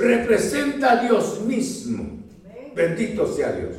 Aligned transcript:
representa 0.00 0.92
a 0.92 1.02
Dios 1.02 1.40
mismo. 1.42 2.18
Bendito 2.74 3.32
sea 3.32 3.52
Dios. 3.52 3.76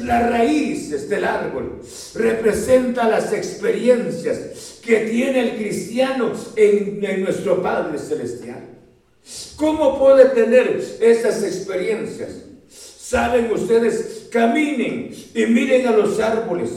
Las 0.00 0.30
raíces 0.30 1.08
del 1.08 1.24
árbol 1.24 1.80
representa 2.14 3.08
las 3.08 3.32
experiencias 3.32 4.80
que 4.84 5.00
tiene 5.00 5.40
el 5.40 5.56
cristiano 5.56 6.32
en, 6.56 7.04
en 7.04 7.24
nuestro 7.24 7.62
Padre 7.62 7.98
Celestial. 7.98 8.62
¿Cómo 9.56 9.98
puede 9.98 10.26
tener 10.26 10.80
esas 11.00 11.42
experiencias? 11.42 12.30
Saben 12.68 13.50
ustedes, 13.52 14.28
caminen 14.30 15.14
y 15.34 15.46
miren 15.46 15.86
a 15.86 15.92
los 15.92 16.20
árboles. 16.20 16.70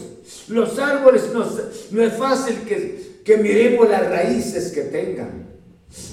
Los 0.47 0.77
árboles 0.79 1.23
no, 1.33 2.03
es 2.03 2.13
fácil 2.13 2.55
que, 2.67 3.21
que 3.23 3.37
miremos 3.37 3.89
las 3.89 4.09
raíces 4.09 4.71
que 4.71 4.81
tengan. 4.81 5.46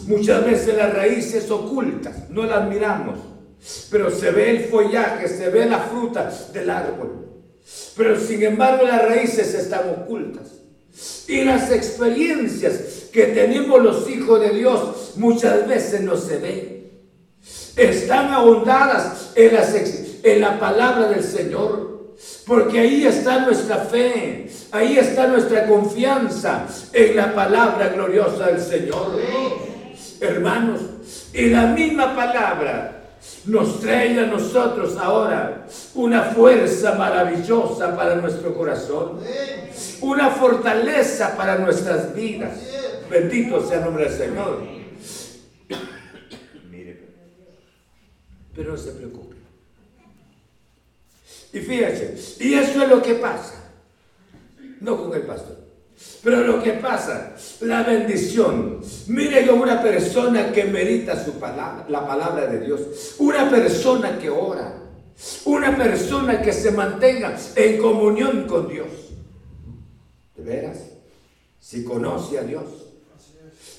Muchas 0.06 0.44
veces 0.44 0.76
las 0.76 0.94
raíces 0.94 1.50
ocultas, 1.50 2.30
no 2.30 2.44
las 2.44 2.68
miramos, 2.68 3.18
pero 3.90 4.10
se 4.10 4.30
ve 4.30 4.50
el 4.50 4.64
follaje, 4.64 5.28
se 5.28 5.48
ve 5.50 5.66
la 5.66 5.78
fruta 5.78 6.30
del 6.52 6.70
árbol. 6.70 7.24
Pero 7.96 8.18
sin 8.18 8.42
embargo 8.42 8.86
las 8.86 9.02
raíces 9.02 9.54
están 9.54 9.88
ocultas. 9.90 10.52
Y 11.26 11.44
las 11.44 11.70
experiencias 11.72 13.08
que 13.12 13.26
tenemos 13.26 13.82
los 13.82 14.08
hijos 14.08 14.40
de 14.40 14.50
Dios 14.50 15.12
muchas 15.16 15.66
veces 15.66 16.02
no 16.02 16.16
se 16.16 16.38
ven. 16.38 16.90
Están 17.76 18.30
ahondadas 18.30 19.32
en, 19.34 19.52
en 20.22 20.40
la 20.40 20.60
palabra 20.60 21.08
del 21.08 21.24
Señor. 21.24 21.94
Porque 22.46 22.78
ahí 22.78 23.06
está 23.06 23.40
nuestra 23.40 23.78
fe, 23.78 24.48
ahí 24.70 24.98
está 24.98 25.26
nuestra 25.26 25.66
confianza 25.66 26.66
en 26.92 27.16
la 27.16 27.34
palabra 27.34 27.88
gloriosa 27.88 28.46
del 28.48 28.60
Señor. 28.60 29.18
Hermanos, 30.24 30.80
y 31.32 31.50
la 31.50 31.66
misma 31.66 32.14
palabra 32.14 33.04
nos 33.46 33.80
trae 33.80 34.18
a 34.18 34.26
nosotros 34.26 34.96
ahora 34.96 35.66
una 35.94 36.22
fuerza 36.22 36.94
maravillosa 36.94 37.96
para 37.96 38.16
nuestro 38.16 38.54
corazón, 38.54 39.20
una 40.00 40.30
fortaleza 40.30 41.36
para 41.36 41.58
nuestras 41.58 42.14
vidas. 42.14 42.58
Bendito 43.10 43.66
sea 43.66 43.78
el 43.78 43.84
nombre 43.84 44.04
del 44.08 44.18
Señor. 44.18 44.62
pero 48.54 48.72
no 48.72 48.78
se 48.78 48.92
preocupe. 48.92 49.36
Y 51.52 51.60
fíjense, 51.60 52.36
y 52.40 52.54
eso 52.54 52.82
es 52.82 52.88
lo 52.88 53.00
que 53.00 53.14
pasa, 53.14 53.70
no 54.80 54.96
con 54.96 55.14
el 55.14 55.22
pastor. 55.22 55.63
Pero 56.24 56.42
lo 56.42 56.62
que 56.62 56.72
pasa, 56.72 57.36
la 57.60 57.82
bendición. 57.82 58.80
Mire 59.08 59.44
yo 59.44 59.56
una 59.56 59.82
persona 59.82 60.50
que 60.50 60.64
medita 60.64 61.22
su 61.22 61.32
palabra, 61.32 61.84
la 61.90 62.06
palabra 62.06 62.46
de 62.46 62.60
Dios. 62.64 63.16
Una 63.18 63.50
persona 63.50 64.18
que 64.18 64.30
ora. 64.30 64.80
Una 65.44 65.76
persona 65.76 66.40
que 66.40 66.52
se 66.52 66.70
mantenga 66.70 67.36
en 67.54 67.78
comunión 67.78 68.46
con 68.46 68.68
Dios. 68.68 68.88
¿De 70.34 70.42
veras? 70.42 70.78
Si 71.60 71.84
conoce 71.84 72.38
a 72.38 72.42
Dios. 72.42 72.64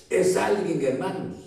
Es 0.08 0.38
alguien, 0.38 0.80
hermanos. 0.86 1.38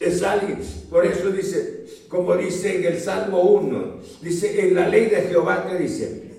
Es 0.00 0.22
alguien. 0.22 0.58
Por 0.88 1.04
eso 1.04 1.30
dice, 1.30 1.84
como 2.08 2.34
dice 2.36 2.78
en 2.78 2.94
el 2.94 2.98
Salmo 2.98 3.42
1, 3.42 3.96
dice, 4.22 4.68
en 4.68 4.74
la 4.74 4.88
ley 4.88 5.10
de 5.10 5.20
Jehová, 5.22 5.66
¿qué 5.68 5.76
dice? 5.76 6.32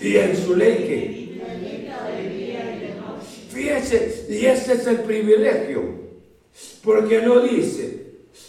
Y 0.00 0.16
en 0.16 0.36
su 0.36 0.56
ley 0.56 0.76
que 0.88 1.19
Y 4.28 4.46
ese 4.46 4.74
es 4.74 4.86
el 4.86 5.00
privilegio, 5.00 5.82
porque 6.84 7.22
no 7.22 7.40
dice, 7.40 8.06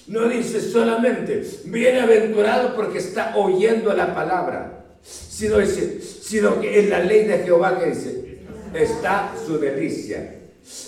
no 0.07 0.27
dice 0.27 0.61
solamente 0.61 1.43
bienaventurado 1.65 2.75
porque 2.75 2.99
está 2.99 3.35
oyendo 3.37 3.93
la 3.93 4.13
palabra, 4.13 4.85
sino, 5.01 5.57
dice, 5.59 6.01
sino 6.01 6.59
que 6.59 6.81
en 6.81 6.89
la 6.89 6.99
ley 6.99 7.25
de 7.25 7.39
Jehová 7.39 7.79
que 7.79 7.91
dice, 7.91 8.39
está 8.73 9.33
su 9.45 9.57
delicia. 9.57 10.35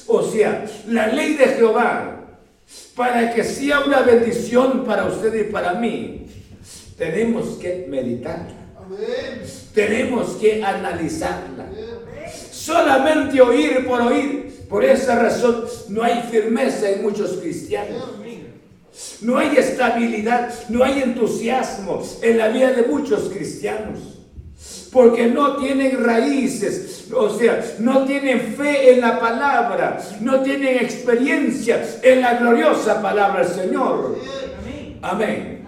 O 0.08 0.22
sea, 0.22 0.66
la 0.88 1.08
ley 1.08 1.34
de 1.36 1.46
Jehová, 1.46 2.40
para 2.96 3.34
que 3.34 3.44
sea 3.44 3.82
una 3.82 4.02
bendición 4.02 4.86
para 4.86 5.06
usted 5.06 5.34
y 5.48 5.52
para 5.52 5.74
mí, 5.74 6.28
tenemos 6.98 7.58
que 7.58 7.88
meditarla. 7.90 8.54
Tenemos 9.74 10.34
que 10.34 10.64
analizarla 10.64 11.66
solamente 12.64 13.42
oír 13.42 13.86
por 13.86 14.02
oír. 14.02 14.44
Por 14.70 14.84
esa 14.84 15.20
razón 15.20 15.66
no 15.90 16.04
hay 16.04 16.24
firmeza 16.32 16.90
en 16.90 17.04
muchos 17.04 17.34
cristianos. 17.34 18.10
No 19.22 19.38
hay 19.38 19.56
estabilidad, 19.58 20.54
no 20.70 20.84
hay 20.84 21.02
entusiasmo 21.02 22.02
en 22.22 22.38
la 22.38 22.48
vida 22.50 22.72
de 22.72 22.84
muchos 22.84 23.30
cristianos. 23.30 24.00
Porque 24.92 25.28
no 25.28 25.58
tienen 25.58 26.04
raíces, 26.04 27.08
o 27.14 27.30
sea, 27.30 27.64
no 27.80 28.06
tienen 28.06 28.56
fe 28.56 28.94
en 28.94 29.02
la 29.02 29.20
palabra, 29.20 30.00
no 30.22 30.42
tienen 30.42 30.78
experiencia 30.78 31.84
en 32.02 32.22
la 32.22 32.36
gloriosa 32.36 33.02
palabra 33.02 33.44
del 33.44 33.54
Señor. 33.54 34.18
Amén. 35.02 35.68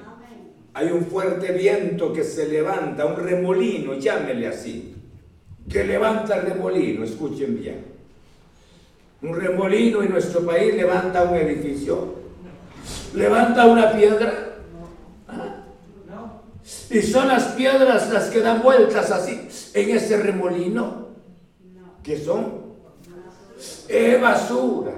Hay 0.73 0.87
un 0.87 1.05
fuerte 1.05 1.51
viento 1.53 2.13
que 2.13 2.23
se 2.23 2.47
levanta, 2.47 3.05
un 3.05 3.17
remolino, 3.17 3.95
llámele 3.95 4.47
así 4.47 4.94
que 5.69 5.83
levanta 5.83 6.39
remolino, 6.39 7.03
escuchen 7.03 7.59
bien. 7.59 7.85
Un 9.21 9.35
remolino 9.35 10.03
en 10.03 10.11
nuestro 10.11 10.45
país 10.45 10.75
levanta 10.75 11.23
un 11.23 11.35
edificio, 11.35 12.15
levanta 13.13 13.65
una 13.65 13.91
piedra. 13.91 14.41
Y 16.89 17.01
son 17.01 17.27
las 17.27 17.43
piedras 17.49 18.11
las 18.11 18.29
que 18.29 18.41
dan 18.41 18.61
vueltas 18.61 19.11
así 19.11 19.47
en 19.73 19.89
ese 19.95 20.17
remolino. 20.17 21.09
¿Qué 22.03 22.17
son? 22.17 22.65
Es 23.87 24.21
basura. 24.21 24.93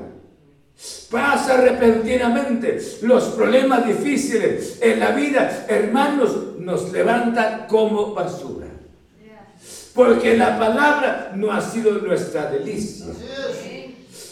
Pasa 1.10 1.58
repentinamente 1.58 2.80
los 3.02 3.26
problemas 3.30 3.88
difíciles 3.88 4.80
en 4.82 5.00
la 5.00 5.12
vida, 5.12 5.66
hermanos, 5.70 6.58
nos 6.60 6.92
levanta 6.92 7.66
como 7.68 8.14
basura. 8.14 8.68
Porque 9.98 10.38
la 10.38 10.60
palabra 10.60 11.32
no 11.36 11.52
ha 11.52 11.60
sido 11.60 11.94
nuestra 11.94 12.52
delicia. 12.52 13.08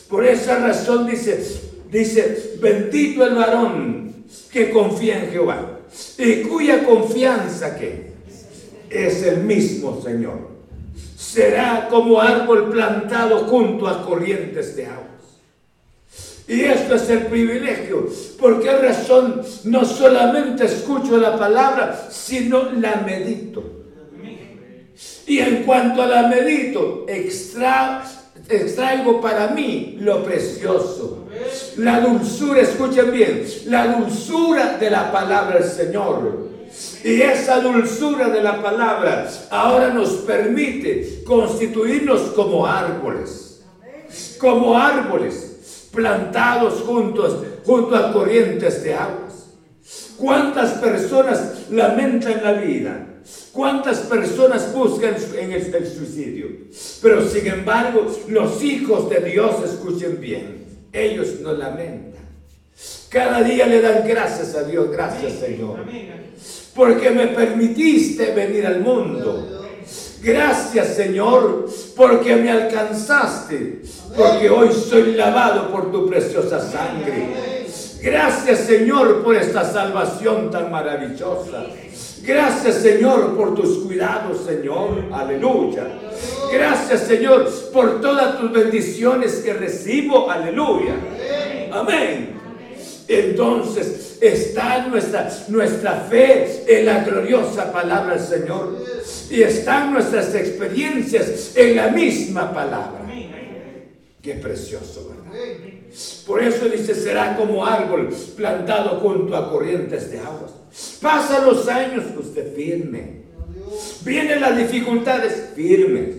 Por 0.07 0.23
esa 0.23 0.59
razón 0.59 1.07
dice, 1.07 1.43
dice, 1.89 2.57
bendito 2.61 3.25
el 3.25 3.33
varón 3.33 4.13
que 4.51 4.69
confía 4.69 5.23
en 5.23 5.31
Jehová 5.31 5.79
y 6.19 6.43
cuya 6.43 6.83
confianza 6.83 7.75
que 7.79 8.11
es 8.91 9.23
el 9.23 9.37
mismo 9.37 9.99
Señor. 10.03 10.51
Será 11.17 11.87
como 11.89 12.21
árbol 12.21 12.69
plantado 12.69 13.45
junto 13.45 13.87
a 13.87 14.05
corrientes 14.05 14.75
de 14.75 14.85
aguas. 14.85 15.07
Y 16.47 16.61
esto 16.61 16.93
es 16.93 17.09
el 17.09 17.25
privilegio. 17.25 18.07
¿Por 18.39 18.61
qué 18.61 18.71
razón 18.71 19.41
no 19.63 19.83
solamente 19.83 20.65
escucho 20.65 21.17
la 21.17 21.35
palabra, 21.39 22.07
sino 22.11 22.71
la 22.71 22.97
medito? 22.97 23.84
Y 25.27 25.39
en 25.39 25.63
cuanto 25.63 26.01
a 26.01 26.07
la 26.07 26.27
medito, 26.27 27.05
extraigo 27.07 29.21
para 29.21 29.49
mí 29.49 29.97
lo 29.99 30.23
precioso. 30.23 31.25
La 31.77 31.99
dulzura, 31.99 32.61
escuchen 32.61 33.11
bien, 33.11 33.45
la 33.65 33.97
dulzura 33.97 34.77
de 34.77 34.89
la 34.89 35.11
palabra 35.11 35.59
del 35.59 35.69
Señor. 35.69 36.45
Y 37.03 37.21
esa 37.21 37.59
dulzura 37.59 38.29
de 38.29 38.41
la 38.41 38.61
palabra 38.61 39.29
ahora 39.49 39.89
nos 39.89 40.09
permite 40.09 41.23
constituirnos 41.25 42.21
como 42.35 42.65
árboles. 42.65 43.63
Como 44.39 44.77
árboles 44.77 45.89
plantados 45.91 46.81
juntos, 46.81 47.37
junto 47.65 47.95
a 47.95 48.11
corrientes 48.11 48.83
de 48.83 48.93
aguas. 48.93 49.24
¿Cuántas 50.17 50.73
personas 50.73 51.69
lamentan 51.69 52.43
la 52.43 52.53
vida? 52.53 53.07
¿Cuántas 53.51 53.99
personas 53.99 54.73
buscan 54.73 55.15
en 55.37 55.51
el, 55.51 55.87
suicidio? 55.87 56.47
Pero 57.01 57.27
sin 57.27 57.47
embargo, 57.47 58.13
los 58.27 58.63
hijos 58.63 59.09
de 59.09 59.19
Dios, 59.21 59.55
escuchen 59.63 60.19
bien, 60.19 60.65
ellos 60.93 61.39
no 61.41 61.53
lamentan. 61.53 62.23
Cada 63.09 63.41
día 63.41 63.65
le 63.65 63.81
dan 63.81 64.07
gracias 64.07 64.55
a 64.55 64.63
Dios, 64.63 64.91
gracias 64.91 65.33
Señor. 65.33 65.79
Porque 66.75 67.09
me 67.09 67.27
permitiste 67.27 68.33
venir 68.33 68.67
al 68.67 68.81
mundo. 68.81 69.55
Gracias 70.21 70.95
Señor, 70.95 71.69
porque 71.95 72.35
me 72.35 72.51
alcanzaste, 72.51 73.81
porque 74.15 74.49
hoy 74.49 74.69
soy 74.73 75.13
lavado 75.13 75.71
por 75.71 75.91
tu 75.91 76.07
preciosa 76.09 76.59
sangre. 76.59 77.65
Gracias 78.05 78.59
Señor 78.59 79.23
por 79.23 79.35
esta 79.35 79.65
salvación 79.65 80.51
tan 80.51 80.69
maravillosa. 80.69 81.65
Gracias 82.21 82.75
Señor 82.75 83.35
por 83.35 83.55
tus 83.55 83.79
cuidados, 83.79 84.45
Señor. 84.45 85.05
Aleluya. 85.11 85.87
Gracias 86.53 87.01
Señor 87.01 87.49
por 87.73 88.01
todas 88.01 88.37
tus 88.37 88.51
bendiciones 88.51 89.37
que 89.37 89.53
recibo. 89.53 90.29
Aleluya. 90.29 90.93
Amén. 91.71 92.35
entonces 93.07 94.19
está 94.21 94.85
nuestra, 94.85 95.27
nuestra 95.47 95.93
fe 96.07 96.63
en 96.67 96.85
la 96.85 97.03
gloriosa 97.03 97.71
palabra 97.71 98.17
del 98.17 98.23
Señor. 98.23 98.85
Y 99.31 99.41
están 99.41 99.91
nuestras 99.91 100.35
experiencias 100.35 101.53
en 101.55 101.75
la 101.75 101.87
misma 101.87 102.53
palabra. 102.53 103.04
Qué 104.25 104.33
precioso, 104.33 105.07
¿verdad? 105.07 105.39
Por 106.25 106.41
eso 106.41 106.67
dice, 106.67 106.95
será 106.95 107.37
como 107.37 107.63
árbol 107.63 108.09
plantado 108.35 108.99
junto 108.99 109.35
a 109.37 109.51
corrientes 109.51 110.09
de 110.09 110.17
aguas. 110.17 110.51
Pasan 110.99 111.45
los 111.45 111.67
años, 111.67 112.05
usted 112.17 112.55
firme. 112.55 113.21
Vienen 114.03 114.41
las 114.41 114.57
dificultades, 114.57 115.51
firmes. 115.53 116.15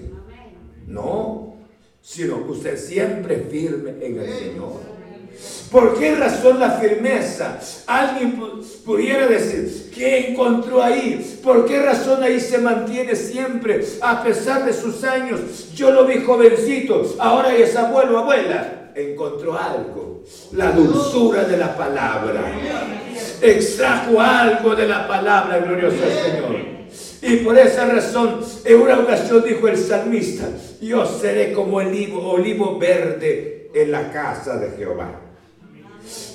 No, 0.87 1.56
sino 2.00 2.37
usted 2.49 2.79
siempre 2.79 3.44
firme 3.50 3.94
en 4.00 4.20
el 4.20 4.32
Señor. 4.32 4.95
¿Por 5.71 5.99
qué 5.99 6.15
razón 6.15 6.61
la 6.61 6.73
firmeza? 6.73 7.59
Alguien 7.87 8.41
pudiera 8.85 9.27
decir, 9.27 9.91
¿qué 9.94 10.29
encontró 10.29 10.83
ahí? 10.83 11.38
¿Por 11.43 11.67
qué 11.67 11.83
razón 11.83 12.23
ahí 12.23 12.41
se 12.41 12.59
mantiene 12.59 13.17
siempre 13.17 13.85
a 14.00 14.23
pesar 14.23 14.65
de 14.65 14.73
sus 14.73 15.03
años? 15.05 15.41
Yo 15.75 15.91
lo 15.91 16.06
vi 16.06 16.23
jovencito, 16.23 17.15
ahora 17.19 17.55
es 17.55 17.75
abuelo, 17.77 18.19
abuela. 18.19 18.93
Encontró 18.94 19.59
algo, 19.59 20.23
la 20.53 20.71
dulzura 20.73 21.44
de 21.44 21.59
la 21.59 21.77
palabra. 21.77 22.43
Extrajo 23.43 24.19
algo 24.19 24.75
de 24.75 24.89
la 24.89 25.06
palabra, 25.06 25.59
gloriosa 25.59 25.97
Señor. 26.25 26.77
Y 27.21 27.37
por 27.39 27.59
esa 27.59 27.87
razón, 27.87 28.41
en 28.65 28.81
una 28.81 29.00
ocasión 29.00 29.44
dijo 29.44 29.69
el 29.69 29.77
salmista, 29.77 30.49
yo 30.81 31.05
seré 31.05 31.53
como 31.53 31.79
olivo, 31.79 32.31
olivo 32.31 32.79
verde 32.79 33.71
en 33.75 33.91
la 33.91 34.11
casa 34.12 34.56
de 34.56 34.71
Jehová. 34.77 35.25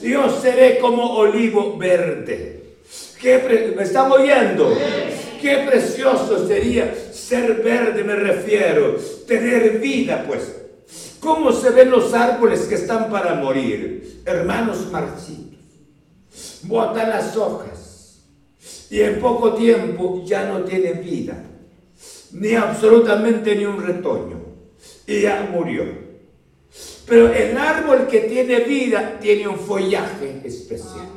Yo 0.01 0.41
seré 0.41 0.79
como 0.79 1.17
olivo 1.17 1.77
verde. 1.77 2.61
¿Me 3.23 3.83
están 3.83 4.11
oyendo? 4.11 4.75
Qué 5.41 5.57
precioso 5.69 6.47
sería 6.47 6.93
ser 7.13 7.61
verde, 7.61 8.03
me 8.03 8.15
refiero. 8.15 8.95
Tener 9.27 9.79
vida, 9.79 10.23
pues. 10.27 10.55
¿Cómo 11.19 11.51
se 11.51 11.69
ven 11.69 11.91
los 11.91 12.13
árboles 12.13 12.61
que 12.61 12.75
están 12.75 13.09
para 13.11 13.35
morir? 13.35 14.21
Hermanos 14.25 14.91
marchitos. 14.91 15.59
Botan 16.63 17.09
las 17.09 17.37
hojas. 17.37 18.21
Y 18.89 19.01
en 19.01 19.19
poco 19.19 19.53
tiempo 19.53 20.23
ya 20.25 20.45
no 20.45 20.63
tienen 20.63 21.03
vida. 21.03 21.43
Ni 22.31 22.55
absolutamente 22.55 23.55
ni 23.55 23.65
un 23.65 23.81
retoño. 23.81 24.41
Y 25.05 25.21
ya 25.21 25.47
murió. 25.51 26.00
Pero 27.05 27.33
el 27.33 27.57
árbol 27.57 28.07
que 28.07 28.21
tiene 28.21 28.61
vida 28.61 29.17
tiene 29.19 29.47
un 29.47 29.59
follaje 29.59 30.41
especial. 30.43 31.07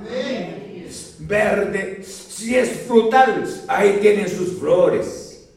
Verde. 1.21 2.03
Si 2.05 2.55
es 2.55 2.71
frutal, 2.87 3.45
ahí 3.69 3.99
tienen 4.01 4.29
sus 4.29 4.59
flores. 4.59 5.49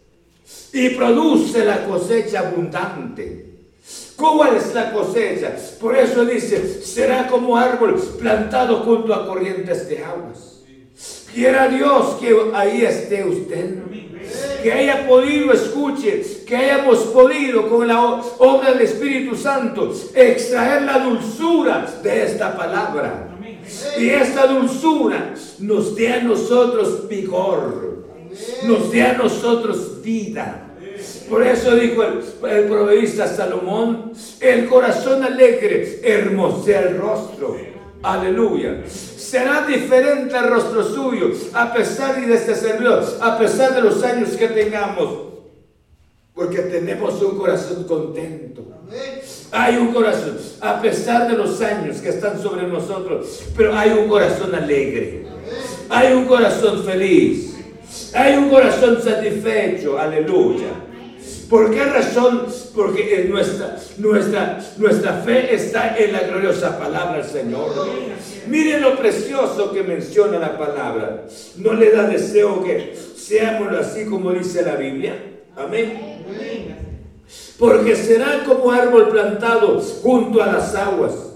Y 0.72 0.90
produce 0.90 1.66
la 1.66 1.86
cosecha 1.86 2.40
abundante. 2.40 3.48
¿Cuál 4.16 4.58
es 4.58 4.74
la 4.74 4.92
cosecha? 4.92 5.56
Por 5.80 5.96
eso 5.96 6.26
dice, 6.26 6.82
será 6.82 7.28
como 7.28 7.56
árbol 7.56 7.96
plantado 8.20 8.78
junto 8.84 9.14
a 9.14 9.26
corrientes 9.28 9.88
de 9.88 10.04
aguas. 10.04 10.64
Quiera 11.34 11.68
Dios 11.68 12.16
que 12.20 12.36
ahí 12.54 12.84
esté 12.84 13.24
usted 13.24 13.76
que 14.68 14.74
haya 14.74 15.08
podido, 15.08 15.54
escuche, 15.54 16.22
que 16.46 16.54
hayamos 16.54 16.98
podido 17.14 17.70
con 17.70 17.88
la 17.88 18.22
obra 18.38 18.74
del 18.74 18.82
Espíritu 18.82 19.34
Santo 19.34 19.94
extraer 20.14 20.82
la 20.82 21.00
dulzura 21.00 21.88
de 22.04 22.24
esta 22.26 22.58
palabra. 22.58 23.30
Y 23.98 24.10
esta 24.10 24.46
dulzura 24.46 25.34
nos 25.60 25.96
dé 25.96 26.12
a 26.12 26.22
nosotros 26.22 27.08
vigor, 27.08 28.04
nos 28.66 28.92
dé 28.92 29.04
a 29.04 29.14
nosotros 29.14 30.02
vida. 30.04 30.66
Por 31.30 31.48
eso 31.48 31.74
dijo 31.74 32.04
el, 32.04 32.70
el 32.92 33.08
Salomón, 33.08 34.12
el 34.42 34.66
corazón 34.66 35.24
alegre 35.24 36.02
hermosea 36.04 36.82
el 36.82 36.98
rostro. 36.98 37.77
Aleluya. 38.08 38.84
Será 38.88 39.68
diferente 39.68 40.38
el 40.38 40.48
rostro 40.48 40.82
suyo, 40.82 41.32
a 41.54 41.74
pesar 41.74 42.26
de 42.26 42.34
este 42.34 42.56
servidor, 42.56 43.04
a 43.20 43.38
pesar 43.38 43.76
de 43.76 43.82
los 43.82 44.02
años 44.02 44.30
que 44.30 44.48
tengamos, 44.48 45.10
porque 46.34 46.60
tenemos 46.60 47.22
un 47.22 47.38
corazón 47.38 47.84
contento. 47.84 48.64
Hay 49.52 49.76
un 49.76 49.92
corazón, 49.92 50.38
a 50.62 50.82
pesar 50.82 51.30
de 51.30 51.36
los 51.36 51.60
años 51.62 51.98
que 51.98 52.08
están 52.08 52.42
sobre 52.42 52.66
nosotros, 52.66 53.44
pero 53.58 53.78
hay 53.78 53.92
un 53.92 54.08
corazón 54.08 54.56
alegre, 54.56 55.26
hay 55.90 56.14
un 56.14 56.26
corazón 56.26 56.86
feliz, 56.86 57.58
hay 58.14 58.38
un 58.38 58.50
corazón 58.50 59.02
satisfecho, 59.04 60.00
aleluya. 60.00 60.87
¿Por 61.50 61.72
qué 61.72 61.84
razón? 61.86 62.46
Porque 62.76 63.26
nuestra, 63.30 63.78
nuestra, 63.98 64.60
nuestra 64.78 65.14
fe 65.22 65.56
está 65.56 65.98
en 65.98 66.12
la 66.12 66.22
gloriosa 66.22 66.78
palabra 66.78 67.18
del 67.18 67.26
Señor. 67.26 67.72
Miren 68.48 68.82
lo 68.82 68.98
precioso 68.98 69.72
que 69.72 69.84
menciona 69.84 70.40
la 70.40 70.58
palabra. 70.58 71.24
¿No 71.58 71.74
le 71.74 71.92
da 71.92 72.04
deseo 72.04 72.64
que 72.64 72.98
seamos 73.16 73.74
así 73.74 74.06
como 74.06 74.32
dice 74.32 74.62
la 74.64 74.76
Biblia? 74.76 75.16
Amén. 75.56 76.26
Porque 77.58 77.96
será 77.96 78.44
como 78.46 78.72
árbol 78.72 79.10
plantado 79.10 79.80
junto 79.82 80.44
a 80.44 80.48
las 80.48 80.76
aguas, 80.76 81.27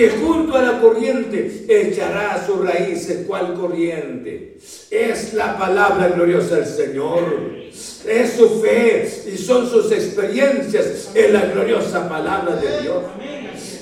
que 0.00 0.08
junto 0.08 0.56
a 0.56 0.62
la 0.62 0.80
corriente 0.80 1.66
echará 1.68 2.42
su 2.46 2.62
raíces 2.62 3.26
cual 3.26 3.52
corriente. 3.52 4.56
Es 4.90 5.34
la 5.34 5.58
palabra 5.58 6.08
gloriosa 6.08 6.56
del 6.56 6.64
Señor 6.64 7.60
es 8.08 8.32
su 8.32 8.62
fe 8.62 9.06
y 9.30 9.36
son 9.36 9.68
sus 9.68 9.92
experiencias 9.92 11.10
en 11.14 11.34
la 11.34 11.42
gloriosa 11.42 12.08
palabra 12.08 12.56
de 12.56 12.80
Dios. 12.80 13.04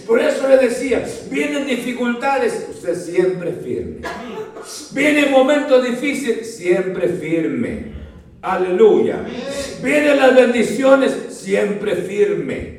Por 0.09 0.21
eso 0.21 0.49
le 0.49 0.57
decía, 0.57 1.07
vienen 1.31 1.69
dificultades, 1.69 2.67
usted 2.69 2.97
siempre 2.97 3.53
firme. 3.53 4.01
Vienen 4.91 5.31
momentos 5.31 5.85
difíciles, 5.85 6.57
siempre 6.57 7.11
firme. 7.11 7.93
Aleluya. 8.43 9.25
Vienen 9.85 10.19
las 10.19 10.35
bendiciones, 10.35 11.15
siempre 11.31 11.95
firme. 11.95 12.78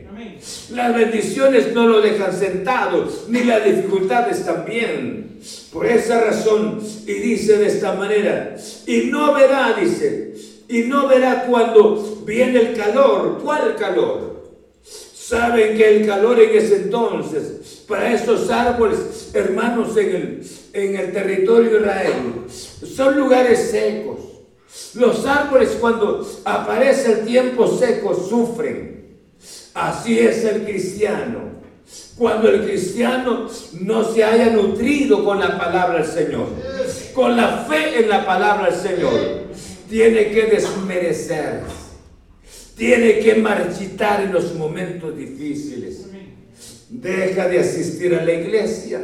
Las 0.72 0.96
bendiciones 0.96 1.74
no 1.74 1.88
lo 1.88 2.02
dejan 2.02 2.34
sentado, 2.34 3.08
ni 3.28 3.44
las 3.44 3.66
dificultades 3.66 4.46
también. 4.46 5.40
Por 5.72 5.86
esa 5.86 6.20
razón, 6.22 6.82
y 7.06 7.14
dice 7.14 7.58
de 7.58 7.68
esta 7.68 7.94
manera, 7.94 8.56
y 8.86 9.04
no 9.12 9.34
verá, 9.34 9.76
dice, 9.80 10.34
y 10.68 10.82
no 10.84 11.08
verá 11.08 11.46
cuando 11.46 12.22
viene 12.26 12.60
el 12.60 12.78
calor. 12.78 13.40
¿Cuál 13.44 13.76
calor? 13.76 14.30
Saben 14.84 15.78
que 15.78 15.98
el 15.98 16.08
calor 16.08 16.40
en 16.40 16.58
ese 16.58 16.76
entonces, 16.78 17.84
para 17.88 18.14
esos 18.14 18.50
árboles, 18.50 19.32
hermanos, 19.34 19.96
en 19.96 20.16
el, 20.16 20.48
en 20.74 20.96
el 20.96 21.12
territorio 21.12 21.72
de 21.72 21.78
Israel, 21.80 22.16
son 22.50 23.18
lugares 23.18 23.70
secos. 23.72 24.20
Los 24.96 25.26
árboles 25.26 25.78
cuando 25.80 26.28
aparece 26.46 27.12
el 27.12 27.26
tiempo 27.26 27.68
seco 27.68 28.14
sufren. 28.14 28.99
Así 29.74 30.20
es 30.20 30.44
el 30.46 30.64
cristiano. 30.64 31.60
Cuando 32.18 32.50
el 32.50 32.66
cristiano 32.66 33.48
no 33.82 34.14
se 34.14 34.24
haya 34.24 34.50
nutrido 34.52 35.24
con 35.24 35.40
la 35.40 35.58
palabra 35.58 36.02
del 36.02 36.12
Señor, 36.12 36.48
con 37.14 37.36
la 37.36 37.66
fe 37.70 38.02
en 38.02 38.10
la 38.10 38.26
palabra 38.26 38.70
del 38.70 38.80
Señor, 38.80 39.14
tiene 39.90 40.30
que 40.30 40.44
desmerecer, 40.44 41.62
tiene 42.76 43.20
que 43.20 43.36
marchitar 43.36 44.22
en 44.22 44.34
los 44.34 44.54
momentos 44.54 45.18
difíciles. 45.18 46.06
Deja 46.90 47.48
de 47.48 47.60
asistir 47.60 48.16
a 48.16 48.24
la 48.24 48.34
iglesia, 48.34 49.02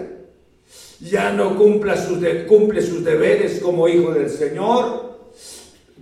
ya 1.00 1.31
no 1.31 1.57
cumpla 1.57 1.95
sus 1.95 2.19
cumple 2.48 2.81
sus 2.81 3.03
deberes 3.03 3.60
como 3.60 3.88
hijo 3.88 4.12
del 4.12 4.29
Señor, 4.29 5.19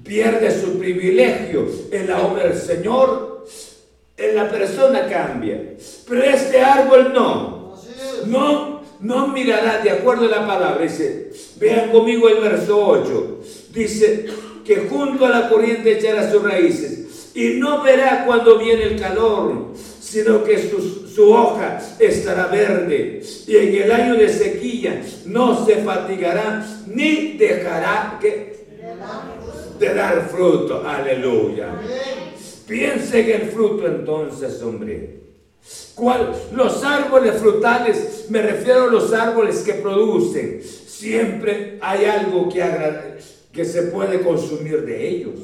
pierde 0.03 0.60
su 0.60 0.79
privilegio 0.79 1.67
en 1.91 2.08
la 2.08 2.22
obra 2.22 2.48
del 2.48 2.58
Señor, 2.58 3.33
en 4.30 4.36
la 4.36 4.50
persona 4.50 5.08
cambia. 5.08 5.62
Pero 6.08 6.24
este 6.24 6.62
árbol 6.62 7.12
no, 7.13 7.75
no, 8.27 8.82
no 9.00 9.27
mirará 9.27 9.80
de 9.80 9.92
acuerdo 9.92 10.25
a 10.25 10.39
la 10.39 10.48
palabra. 10.48 10.84
Dice, 10.84 11.32
vean 11.58 11.92
conmigo 11.92 12.30
el 12.30 12.42
verso 12.42 12.86
8. 12.86 13.39
Dice, 13.74 14.25
que 14.65 14.88
junto 14.89 15.25
a 15.25 15.30
la 15.30 15.50
corriente 15.50 15.98
echará 15.98 16.30
sus 16.32 16.44
raíces. 16.44 17.32
Y 17.36 17.56
no 17.56 17.82
verá 17.82 18.25
cuando 18.25 18.60
viene 18.60 18.84
el 18.84 19.00
calor, 19.00 19.74
sino 20.00 20.44
que 20.44 20.70
su, 20.70 21.32
hoja 21.32 21.80
estará 22.00 22.48
verde. 22.48 23.22
Y 23.48 23.58
en 23.58 23.84
el 23.84 23.92
año 23.92 24.15
de 24.15 24.30
sequía 24.30 25.01
no 25.25 25.65
se 25.65 25.77
fatigará 25.77 26.65
ni 26.88 27.34
dejará 27.38 28.20
que, 28.22 28.65
de 29.80 29.94
dar 29.94 30.30
fruto. 30.30 30.84
Aleluya. 30.88 31.70
Piense 32.74 33.20
en 33.20 33.42
el 33.42 33.51
fruto 33.51 33.86
entonces, 33.86 34.60
hombre. 34.63 35.20
¿Cuál? 35.94 36.34
Los 36.56 36.84
árboles 36.84 37.36
frutales, 37.36 38.25
me 38.30 38.42
refiero 38.42 38.86
a 38.86 38.88
los 38.88 39.13
árboles 39.13 39.60
que 39.60 39.74
producen. 39.74 40.60
Siempre 40.63 41.77
hay 41.80 42.06
algo 42.06 42.50
que, 42.50 42.63
que 43.51 43.63
se 43.63 43.84
puede 43.84 44.24
consumir 44.24 44.84
de 44.86 45.08
ellos. 45.08 45.36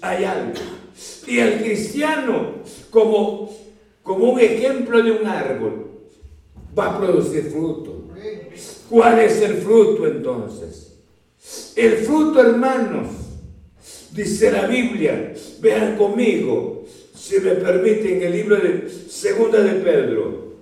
Hay 0.00 0.24
algo. 0.24 0.54
Y 1.26 1.40
el 1.40 1.62
cristiano, 1.62 2.54
como, 2.88 3.54
como 4.02 4.30
un 4.32 4.40
ejemplo 4.40 5.02
de 5.02 5.10
un 5.10 5.26
árbol, 5.26 5.90
va 6.76 6.86
a 6.86 6.98
producir 6.98 7.50
fruto. 7.50 8.04
¿Cuál 8.88 9.18
es 9.18 9.42
el 9.42 9.58
fruto 9.58 10.06
entonces? 10.06 11.00
El 11.76 11.98
fruto, 11.98 12.40
hermanos, 12.40 13.08
dice 14.12 14.50
la 14.50 14.66
Biblia, 14.66 15.34
vean 15.60 15.96
conmigo, 15.96 16.84
si 17.14 17.38
me 17.40 17.52
permiten, 17.52 18.22
el 18.22 18.32
libro 18.32 18.56
de 18.56 18.88
Segunda 19.08 19.60
de 19.60 19.80
Pedro, 19.80 20.54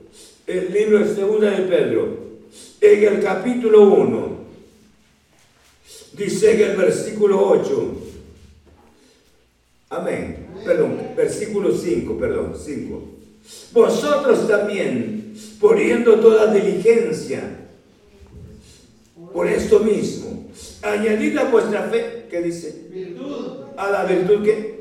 el 0.46 0.72
libro 0.72 0.98
de 1.00 1.14
Segunda 1.14 1.50
de 1.50 1.62
Pedro, 1.64 2.18
en 2.80 3.04
el 3.04 3.22
capítulo 3.22 3.82
1, 3.82 4.38
dice 6.12 6.52
en 6.52 6.70
el 6.70 6.76
versículo 6.76 7.48
8, 7.48 7.92
amén, 9.90 10.46
perdón, 10.64 10.98
versículo 11.16 11.76
5, 11.76 12.18
perdón, 12.18 12.54
5. 12.62 13.02
Vosotros 13.72 14.46
también, 14.46 15.34
poniendo 15.60 16.20
toda 16.20 16.52
diligencia, 16.52 17.67
por 19.38 19.46
esto 19.46 19.78
mismo, 19.78 20.48
añadid 20.82 21.38
a 21.38 21.44
vuestra 21.44 21.82
fe, 21.82 22.26
¿qué 22.28 22.42
dice? 22.42 22.88
Virtud. 22.90 23.66
A 23.76 23.88
la 23.88 24.04
virtud 24.04 24.42
que 24.42 24.80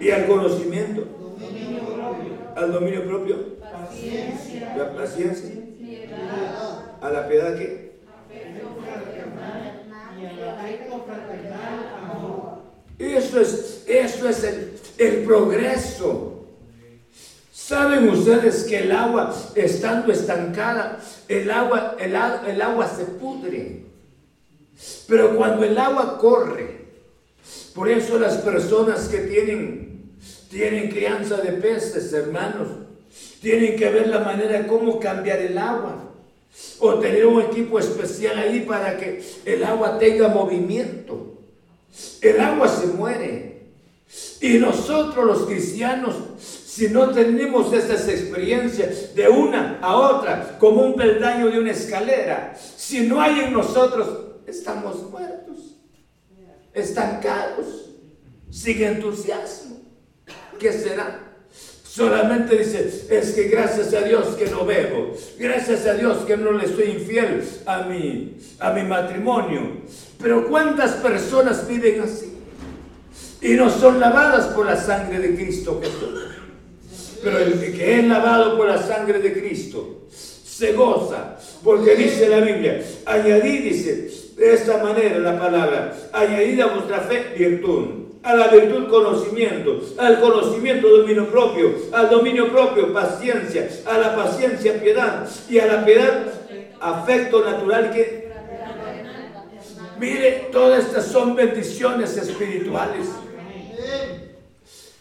y 0.00 0.10
al 0.10 0.26
conocimiento, 0.26 1.04
al 2.56 2.72
dominio 2.72 3.06
propio, 3.06 3.60
paciencia, 3.60 4.74
la 4.76 4.92
paciencia, 4.92 5.50
a 7.00 7.10
la 7.10 7.28
piedad 7.28 7.56
que 7.56 7.92
eso 12.98 13.40
es, 13.40 13.84
eso 13.86 14.28
es 14.28 14.42
el, 14.42 14.72
el 14.98 15.22
progreso. 15.22 16.37
¿Saben 17.68 18.08
ustedes 18.08 18.64
que 18.64 18.78
el 18.78 18.92
agua, 18.92 19.36
estando 19.54 20.10
estancada, 20.10 21.00
el 21.28 21.50
agua, 21.50 21.96
el, 21.98 22.16
el 22.50 22.62
agua 22.62 22.88
se 22.88 23.04
pudre? 23.04 23.82
Pero 25.06 25.36
cuando 25.36 25.64
el 25.64 25.76
agua 25.76 26.16
corre, 26.16 26.86
por 27.74 27.90
eso 27.90 28.18
las 28.18 28.38
personas 28.38 29.08
que 29.08 29.18
tienen, 29.18 30.14
tienen 30.48 30.88
crianza 30.88 31.36
de 31.42 31.52
peces, 31.52 32.10
hermanos, 32.14 32.68
tienen 33.42 33.76
que 33.76 33.90
ver 33.90 34.08
la 34.08 34.20
manera 34.20 34.62
de 34.62 34.66
cómo 34.66 34.98
cambiar 34.98 35.40
el 35.40 35.58
agua. 35.58 36.14
O 36.78 36.94
tener 36.94 37.26
un 37.26 37.42
equipo 37.42 37.78
especial 37.78 38.38
ahí 38.38 38.60
para 38.60 38.96
que 38.96 39.22
el 39.44 39.62
agua 39.62 39.98
tenga 39.98 40.28
movimiento. 40.28 41.34
El 42.22 42.40
agua 42.40 42.66
se 42.66 42.86
muere. 42.86 43.58
Y 44.40 44.54
nosotros 44.54 45.26
los 45.26 45.46
cristianos, 45.46 46.14
si 46.78 46.88
no 46.90 47.10
tenemos 47.10 47.72
esas 47.72 48.06
experiencias 48.06 49.12
de 49.12 49.28
una 49.28 49.80
a 49.82 49.96
otra, 49.96 50.56
como 50.60 50.82
un 50.82 50.94
peldaño 50.94 51.50
de 51.50 51.58
una 51.58 51.72
escalera, 51.72 52.54
si 52.56 53.00
no 53.00 53.20
hay 53.20 53.40
en 53.40 53.52
nosotros, 53.52 54.08
estamos 54.46 55.10
muertos, 55.10 55.74
estancados, 56.72 57.90
sin 58.48 58.80
entusiasmo. 58.84 59.80
¿Qué 60.60 60.72
será? 60.72 61.24
Solamente 61.82 62.56
dice, 62.56 63.08
es 63.10 63.32
que 63.32 63.48
gracias 63.48 63.92
a 63.94 64.02
Dios 64.02 64.36
que 64.36 64.46
no 64.46 64.64
bebo, 64.64 65.16
gracias 65.36 65.84
a 65.84 65.94
Dios 65.94 66.18
que 66.26 66.36
no 66.36 66.52
le 66.52 66.68
soy 66.68 66.90
infiel 66.90 67.42
a 67.66 67.82
mi, 67.82 68.36
a 68.60 68.70
mi 68.70 68.84
matrimonio. 68.84 69.82
Pero 70.22 70.46
¿cuántas 70.46 70.92
personas 70.92 71.66
viven 71.66 72.02
así? 72.02 72.38
Y 73.40 73.54
no 73.54 73.68
son 73.68 73.98
lavadas 73.98 74.46
por 74.54 74.66
la 74.66 74.76
sangre 74.76 75.18
de 75.18 75.34
Cristo 75.34 75.80
Jesús. 75.82 76.37
Pero 77.22 77.38
el 77.38 77.58
que 77.76 77.98
es 77.98 78.04
lavado 78.06 78.56
por 78.56 78.68
la 78.68 78.80
sangre 78.80 79.18
de 79.18 79.32
Cristo 79.32 80.06
se 80.10 80.72
goza, 80.72 81.36
porque 81.62 81.94
dice 81.94 82.28
la 82.28 82.40
Biblia, 82.40 82.82
añadid, 83.06 83.62
dice, 83.64 84.10
de 84.36 84.54
esta 84.54 84.82
manera 84.82 85.18
la 85.18 85.38
palabra, 85.38 85.96
añadid 86.12 86.60
a 86.60 86.66
vuestra 86.66 87.00
fe 87.00 87.34
virtud 87.36 88.08
a 88.22 88.34
la 88.34 88.48
virtud 88.48 88.88
conocimiento, 88.88 89.80
al 89.96 90.20
conocimiento 90.20 90.88
dominio 90.88 91.30
propio, 91.30 91.74
al 91.92 92.10
dominio 92.10 92.50
propio 92.50 92.92
paciencia, 92.92 93.68
a 93.86 93.98
la 93.98 94.16
paciencia 94.16 94.80
piedad 94.80 95.26
y 95.48 95.58
a 95.58 95.66
la 95.66 95.84
piedad 95.84 96.26
afecto 96.80 97.44
natural 97.44 97.90
que... 97.92 98.28
Mire, 99.98 100.48
todas 100.52 100.84
estas 100.84 101.06
son 101.06 101.34
bendiciones 101.34 102.16
espirituales. 102.16 103.06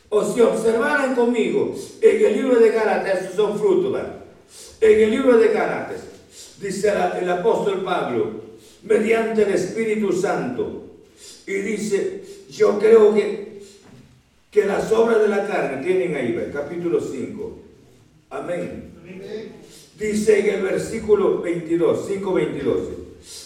O 0.09 0.23
si 0.23 0.41
observaran 0.41 1.15
conmigo 1.15 1.75
en 2.01 2.25
el 2.25 2.33
libro 2.33 2.59
de 2.59 2.69
Gálatas, 2.69 3.21
estos 3.21 3.35
son 3.35 3.59
frutos, 3.59 3.99
En 4.79 4.99
el 5.01 5.11
libro 5.11 5.37
de 5.37 5.49
Gálatas, 5.49 6.01
dice 6.61 6.93
el 7.19 7.29
apóstol 7.29 7.83
Pablo, 7.83 8.41
mediante 8.83 9.43
el 9.43 9.53
Espíritu 9.53 10.13
Santo, 10.13 10.85
y 11.45 11.53
dice, 11.53 12.23
yo 12.49 12.79
creo 12.79 13.13
que, 13.13 13.61
que 14.49 14.65
las 14.65 14.91
obras 14.91 15.21
de 15.21 15.27
la 15.27 15.45
carne 15.45 15.83
tienen 15.83 16.15
ahí, 16.15 16.49
capítulo 16.53 17.01
5. 17.01 17.59
Amén. 18.29 18.91
Dice 19.99 20.39
en 20.39 20.55
el 20.55 20.61
versículo 20.61 21.41
22, 21.41 22.05
5, 22.07 22.33
22. 22.33 22.79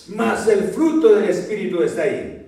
Mas 0.09 0.47
el 0.47 0.65
fruto 0.65 1.15
del 1.15 1.29
Espíritu 1.29 1.81
está 1.81 2.03
ahí. 2.03 2.45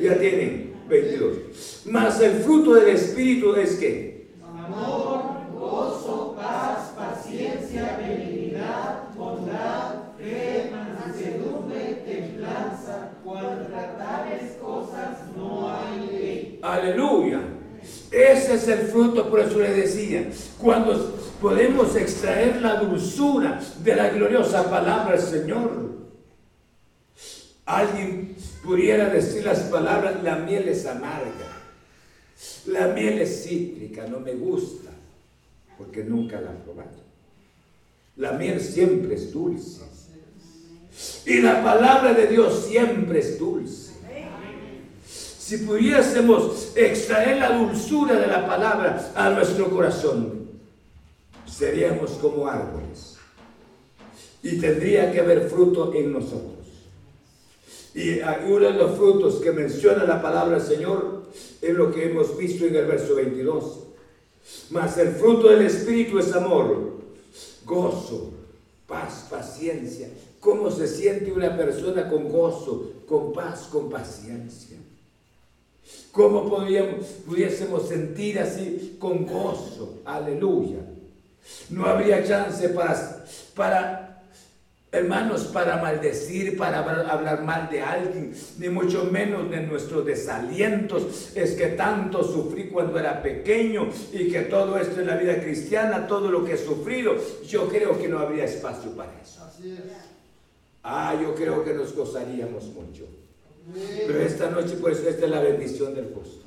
Ya 0.00 0.18
tienen 0.18 0.73
22. 0.88 1.82
Mas 1.86 2.20
el 2.20 2.40
fruto 2.40 2.74
del 2.74 2.88
Espíritu 2.88 3.54
es 3.54 3.76
que. 3.76 4.28
Amor, 4.42 5.22
gozo, 5.52 6.34
paz, 6.36 6.92
paciencia, 6.96 7.98
benignidad, 7.98 9.14
bondad, 9.16 10.12
fe, 10.18 10.70
mansedumbre, 10.72 12.02
templanza. 12.06 13.10
Contra 13.24 13.96
tales 13.96 14.52
cosas 14.60 15.18
no 15.36 15.70
hay 15.70 16.06
ley. 16.06 16.60
Aleluya. 16.62 17.40
Ese 18.10 18.54
es 18.54 18.68
el 18.68 18.86
fruto, 18.86 19.28
por 19.28 19.40
eso 19.40 19.58
le 19.58 19.74
decía, 19.74 20.30
cuando 20.58 21.18
podemos 21.40 21.94
extraer 21.96 22.62
la 22.62 22.76
dulzura 22.76 23.60
de 23.82 23.96
la 23.96 24.08
gloriosa 24.08 24.70
palabra 24.70 25.16
del 25.16 25.20
Señor. 25.20 25.94
Alguien 27.66 28.33
pudiera 28.64 29.08
decir 29.08 29.44
las 29.44 29.60
palabras, 29.60 30.22
la 30.22 30.36
miel 30.36 30.68
es 30.68 30.86
amarga, 30.86 31.62
la 32.66 32.88
miel 32.88 33.20
es 33.20 33.44
cítrica, 33.44 34.06
no 34.06 34.20
me 34.20 34.34
gusta, 34.34 34.90
porque 35.76 36.02
nunca 36.02 36.40
la 36.40 36.52
he 36.52 36.56
probado. 36.56 37.04
La 38.16 38.32
miel 38.32 38.60
siempre 38.60 39.14
es 39.14 39.32
dulce. 39.32 39.82
Y 41.26 41.40
la 41.40 41.62
palabra 41.62 42.14
de 42.14 42.28
Dios 42.28 42.66
siempre 42.68 43.18
es 43.18 43.38
dulce. 43.38 43.92
Si 45.38 45.58
pudiésemos 45.58 46.72
extraer 46.74 47.38
la 47.38 47.58
dulzura 47.58 48.14
de 48.14 48.26
la 48.26 48.46
palabra 48.46 49.12
a 49.14 49.30
nuestro 49.30 49.68
corazón, 49.68 50.48
seríamos 51.46 52.12
como 52.12 52.48
árboles. 52.48 53.18
Y 54.42 54.58
tendría 54.58 55.12
que 55.12 55.20
haber 55.20 55.48
fruto 55.48 55.92
en 55.94 56.12
nosotros. 56.12 56.63
Y 57.94 58.20
uno 58.48 58.66
de 58.66 58.72
los 58.72 58.96
frutos 58.96 59.36
que 59.36 59.52
menciona 59.52 60.04
la 60.04 60.20
palabra 60.20 60.58
del 60.58 60.66
Señor 60.66 61.22
es 61.62 61.74
lo 61.74 61.92
que 61.92 62.06
hemos 62.06 62.36
visto 62.36 62.64
en 62.64 62.74
el 62.74 62.86
verso 62.86 63.14
22. 63.14 63.80
Mas 64.70 64.98
el 64.98 65.12
fruto 65.12 65.48
del 65.48 65.62
Espíritu 65.62 66.18
es 66.18 66.32
amor, 66.32 66.94
gozo, 67.64 68.32
paz, 68.86 69.26
paciencia. 69.30 70.08
¿Cómo 70.40 70.70
se 70.70 70.86
siente 70.86 71.32
una 71.32 71.56
persona 71.56 72.10
con 72.10 72.28
gozo, 72.28 72.92
con 73.08 73.32
paz, 73.32 73.68
con 73.70 73.88
paciencia? 73.88 74.76
¿Cómo 76.12 76.48
podríamos, 76.48 77.06
pudiésemos 77.26 77.88
sentir 77.88 78.38
así 78.38 78.96
con 78.98 79.24
gozo? 79.26 80.00
Aleluya. 80.04 80.78
No 81.70 81.86
habría 81.86 82.24
chance 82.24 82.68
para, 82.70 83.24
para, 83.54 84.03
hermanos, 84.94 85.44
para 85.44 85.76
maldecir, 85.76 86.56
para 86.56 86.78
hablar 87.10 87.42
mal 87.42 87.68
de 87.70 87.82
alguien, 87.82 88.34
ni 88.58 88.68
mucho 88.68 89.04
menos 89.04 89.50
de 89.50 89.60
nuestros 89.62 90.06
desalientos. 90.06 91.32
Es 91.34 91.52
que 91.52 91.68
tanto 91.68 92.22
sufrí 92.22 92.68
cuando 92.68 92.98
era 92.98 93.22
pequeño 93.22 93.88
y 94.12 94.30
que 94.30 94.42
todo 94.42 94.78
esto 94.78 95.00
en 95.00 95.06
la 95.06 95.16
vida 95.16 95.40
cristiana, 95.40 96.06
todo 96.06 96.30
lo 96.30 96.44
que 96.44 96.54
he 96.54 96.58
sufrido, 96.58 97.14
yo 97.46 97.68
creo 97.68 97.98
que 97.98 98.08
no 98.08 98.18
habría 98.18 98.44
espacio 98.44 98.90
para 98.92 99.12
eso. 99.20 99.42
Ah, 100.82 101.18
yo 101.20 101.34
creo 101.34 101.64
que 101.64 101.74
nos 101.74 101.94
gozaríamos 101.94 102.64
mucho. 102.66 103.06
Pero 104.06 104.20
esta 104.20 104.50
noche, 104.50 104.76
por 104.76 104.92
eso, 104.92 105.08
esta 105.08 105.24
es 105.24 105.30
la 105.30 105.40
bendición 105.40 105.94
del 105.94 106.12
justo. 106.14 106.44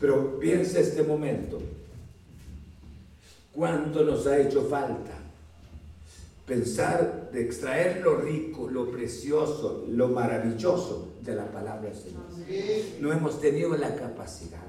Pero 0.00 0.38
piensa 0.38 0.78
este 0.78 1.02
momento. 1.02 1.60
¿Cuánto 3.52 4.04
nos 4.04 4.26
ha 4.26 4.38
hecho 4.38 4.66
falta? 4.68 5.12
Pensar 6.46 7.23
de 7.34 7.42
extraer 7.42 8.00
lo 8.00 8.16
rico, 8.16 8.70
lo 8.70 8.92
precioso, 8.92 9.84
lo 9.88 10.08
maravilloso 10.08 11.14
de 11.20 11.34
la 11.34 11.50
palabra 11.50 11.90
del 11.90 11.96
Señor. 11.96 12.22
No 13.00 13.12
hemos 13.12 13.40
tenido 13.40 13.76
la 13.76 13.96
capacidad. 13.96 14.62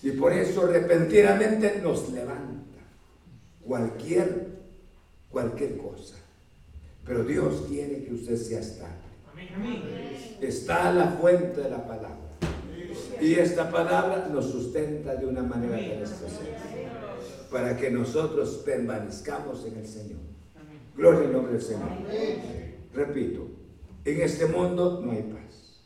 Y 0.00 0.12
por 0.12 0.32
eso 0.32 0.68
repentinamente 0.68 1.80
nos 1.82 2.08
levanta 2.10 2.78
cualquier, 3.64 4.46
cualquier 5.28 5.76
cosa. 5.76 6.14
Pero 7.04 7.24
Dios 7.24 7.64
quiere 7.68 8.04
que 8.04 8.14
usted 8.14 8.36
sea 8.36 8.60
estable. 8.60 8.94
Está 10.40 10.90
a 10.90 10.92
la 10.92 11.08
fuente 11.20 11.62
de 11.62 11.70
la 11.70 11.84
palabra. 11.84 12.16
Y 13.20 13.34
esta 13.34 13.70
palabra 13.72 14.28
nos 14.32 14.50
sustenta 14.52 15.16
de 15.16 15.26
una 15.26 15.42
manera 15.42 15.78
tan 15.78 16.02
especial. 16.02 16.46
Para 17.50 17.76
que 17.76 17.90
nosotros 17.90 18.62
permanezcamos 18.64 19.64
en 19.66 19.78
el 19.78 19.86
Señor. 19.88 20.35
Gloria 20.96 21.20
al 21.20 21.32
nombre 21.32 21.52
del 21.52 21.62
Señor. 21.62 21.90
Repito, 22.94 23.46
en 24.04 24.20
este 24.22 24.46
mundo 24.46 25.02
no 25.04 25.12
hay 25.12 25.22
paz. 25.22 25.82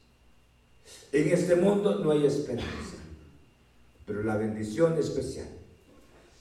En 1.12 1.28
este 1.28 1.56
mundo 1.56 1.98
no 1.98 2.12
hay 2.12 2.26
esperanza. 2.26 2.96
Pero 4.06 4.22
la 4.22 4.36
bendición 4.36 4.96
especial 4.98 5.48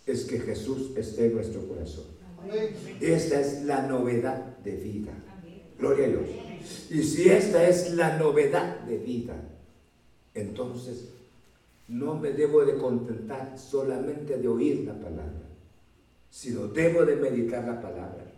es 0.06 0.26
que 0.26 0.40
Jesús 0.40 0.92
esté 0.96 1.28
en 1.28 1.36
nuestro 1.36 1.68
corazón. 1.68 2.06
Esta 3.02 3.42
es 3.42 3.64
la 3.64 3.88
novedad 3.88 4.58
de 4.60 4.76
vida. 4.76 5.12
Gloria 5.78 6.06
a 6.06 6.10
Dios. 6.10 6.30
Y 6.90 7.04
si 7.04 7.30
esta 7.30 7.68
es 7.68 7.94
la 7.94 8.18
novedad 8.18 8.82
de 8.82 8.98
vida, 8.98 9.36
entonces 10.34 11.10
no 11.88 12.16
me 12.16 12.32
debo 12.32 12.66
de 12.66 12.76
contentar 12.76 13.58
solamente 13.58 14.38
de 14.38 14.48
oír 14.48 14.86
la 14.86 14.94
palabra, 14.94 15.48
sino 16.30 16.68
debo 16.68 17.06
de 17.06 17.16
meditar 17.16 17.64
la 17.66 17.82
palabra. 17.82 18.29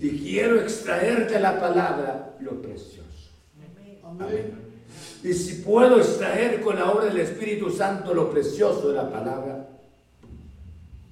Y 0.00 0.18
quiero 0.18 0.60
extraer 0.60 1.30
de 1.30 1.40
la 1.40 1.60
palabra 1.60 2.36
lo 2.40 2.60
precioso. 2.60 3.30
Amén. 4.04 4.62
Y 5.22 5.32
si 5.32 5.62
puedo 5.62 5.98
extraer 5.98 6.60
con 6.60 6.76
la 6.76 6.90
obra 6.90 7.06
del 7.06 7.18
Espíritu 7.18 7.70
Santo 7.70 8.12
lo 8.12 8.30
precioso 8.30 8.88
de 8.88 8.94
la 8.94 9.10
palabra, 9.10 9.68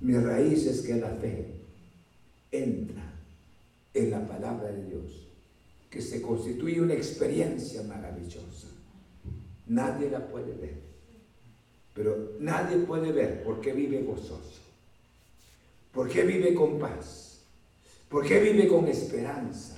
mi 0.00 0.14
raíz 0.14 0.67
es 0.67 0.81
que 0.81 0.97
la 0.97 1.11
fe 1.11 1.47
entra 2.50 3.02
en 3.95 4.11
la 4.11 4.26
palabra 4.26 4.73
de 4.73 4.85
Dios, 4.85 5.29
que 5.88 6.00
se 6.00 6.21
constituye 6.21 6.81
una 6.81 6.95
experiencia 6.95 7.83
maravillosa. 7.83 8.69
Nadie 9.67 10.11
la 10.11 10.26
puede 10.26 10.52
ver, 10.55 10.75
pero 11.95 12.33
nadie 12.40 12.79
puede 12.79 13.12
ver 13.12 13.45
por 13.45 13.61
qué 13.61 13.73
vive 13.73 14.02
gozoso, 14.02 14.61
por 15.93 16.09
qué 16.09 16.25
vive 16.25 16.55
con 16.55 16.81
paz, 16.81 17.30
por 18.11 18.26
qué 18.26 18.40
vive 18.40 18.69
con 18.69 18.87
esperanza, 18.88 19.76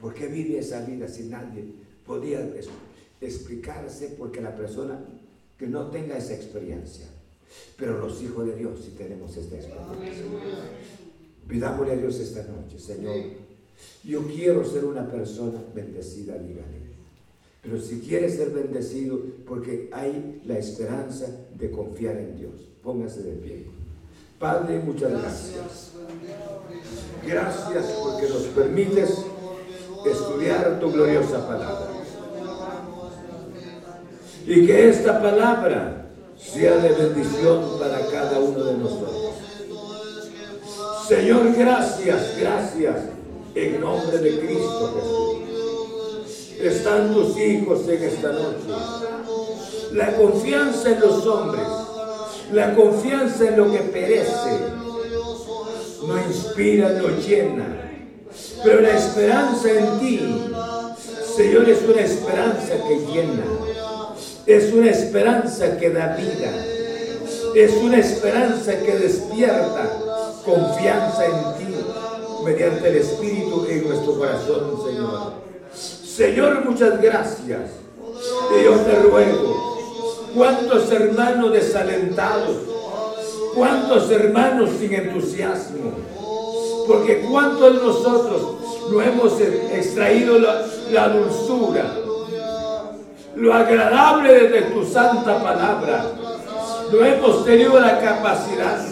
por 0.00 0.14
qué 0.14 0.28
vive 0.28 0.58
esa 0.58 0.86
vida 0.86 1.08
si 1.08 1.24
nadie 1.24 1.64
podía 2.06 2.48
explicarse 3.20 4.14
porque 4.18 4.40
la 4.40 4.54
persona 4.56 5.04
que 5.58 5.66
no 5.66 5.90
tenga 5.90 6.16
esa 6.16 6.34
experiencia. 6.34 7.06
Pero 7.76 7.98
los 7.98 8.22
hijos 8.22 8.46
de 8.46 8.56
Dios 8.56 8.80
sí 8.84 8.94
tenemos 8.96 9.36
esta 9.36 9.56
experiencia. 9.56 10.22
Pidámosle 11.48 11.92
a 11.92 11.96
Dios 11.96 12.18
esta 12.18 12.42
noche, 12.44 12.78
Señor, 12.78 13.16
yo 14.04 14.22
quiero 14.26 14.64
ser 14.64 14.84
una 14.84 15.08
persona 15.10 15.62
bendecida, 15.74 16.38
dígale. 16.38 16.86
Pero 17.62 17.80
si 17.80 18.00
quieres 18.00 18.36
ser 18.36 18.50
bendecido, 18.50 19.20
porque 19.44 19.88
hay 19.92 20.42
la 20.44 20.58
esperanza 20.58 21.26
de 21.58 21.70
confiar 21.70 22.16
en 22.16 22.38
Dios. 22.38 22.54
Póngase 22.82 23.22
de 23.22 23.32
pie. 23.32 23.75
Padre, 24.38 24.80
muchas 24.80 25.10
gracias. 25.10 25.92
Gracias 27.26 27.84
porque 28.02 28.28
nos 28.28 28.42
permites 28.42 29.24
estudiar 30.04 30.78
tu 30.78 30.92
gloriosa 30.92 31.46
palabra. 31.46 31.88
Y 34.46 34.66
que 34.66 34.90
esta 34.90 35.20
palabra 35.22 36.06
sea 36.36 36.76
de 36.76 36.90
bendición 36.90 37.78
para 37.80 38.06
cada 38.06 38.38
uno 38.38 38.62
de 38.62 38.74
nosotros. 38.74 39.34
Señor, 41.08 41.52
gracias, 41.56 42.36
gracias, 42.38 42.96
en 43.54 43.80
nombre 43.80 44.18
de 44.18 44.38
Cristo 44.38 44.94
Jesús. 44.96 46.60
Están 46.60 47.12
tus 47.12 47.38
hijos 47.38 47.88
en 47.88 48.02
esta 48.02 48.32
noche. 48.32 48.66
La 49.92 50.16
confianza 50.16 50.90
en 50.90 51.00
los 51.00 51.26
hombres, 51.26 51.66
la 52.52 52.74
confianza 52.74 53.48
en 53.48 53.56
lo 53.56 53.70
que 53.70 53.78
perece, 53.78 54.58
no 56.06 56.16
inspira, 56.28 56.90
no 56.90 57.08
llena. 57.18 57.66
Pero 58.62 58.80
la 58.80 58.96
esperanza 58.96 59.70
en 59.70 59.98
ti, 59.98 60.52
Señor, 61.36 61.68
es 61.68 61.82
una 61.82 62.00
esperanza 62.00 62.74
que 62.88 62.98
llena. 63.12 63.44
Es 64.46 64.72
una 64.72 64.90
esperanza 64.90 65.76
que 65.76 65.90
da 65.90 66.16
vida. 66.16 66.52
Es 67.54 67.72
una 67.76 67.98
esperanza 67.98 68.78
que 68.78 68.98
despierta 68.98 69.90
confianza 70.44 71.24
en 71.26 71.58
ti 71.58 71.74
mediante 72.44 72.88
el 72.88 72.96
Espíritu 72.96 73.66
en 73.68 73.88
nuestro 73.88 74.18
corazón, 74.18 74.78
Señor. 74.86 75.32
Señor, 75.74 76.64
muchas 76.64 77.00
gracias. 77.02 77.70
Y 78.58 78.64
yo 78.64 78.72
te 78.76 78.94
ruego, 79.02 79.75
cuántos 80.36 80.92
hermanos 80.92 81.52
desalentados, 81.52 82.56
cuántos 83.54 84.10
hermanos 84.10 84.70
sin 84.78 84.92
entusiasmo, 84.92 85.92
porque 86.86 87.22
cuántos 87.22 87.74
de 87.74 87.82
nosotros 87.82 88.42
no 88.90 89.02
hemos 89.02 89.40
extraído 89.40 90.38
la, 90.38 90.66
la 90.92 91.08
dulzura, 91.08 91.96
lo 93.34 93.52
agradable 93.52 94.48
de 94.48 94.62
tu 94.62 94.84
santa 94.84 95.42
palabra, 95.42 96.04
no 96.92 97.04
hemos 97.04 97.44
tenido 97.44 97.80
la 97.80 97.98
capacidad 97.98 98.84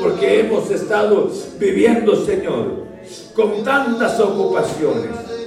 porque 0.00 0.40
hemos 0.40 0.70
estado 0.70 1.28
viviendo, 1.58 2.14
Señor, 2.24 2.84
con 3.34 3.64
tantas 3.64 4.20
ocupaciones. 4.20 5.37